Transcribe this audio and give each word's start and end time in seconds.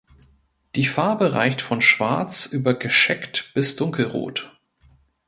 Die 0.73 0.85
Farbe 0.85 1.33
reicht 1.33 1.61
von 1.61 1.79
schwarz 1.79 2.47
über 2.47 2.73
gescheckt 2.73 3.51
bis 3.53 3.75
dunkelrot. 3.75 4.51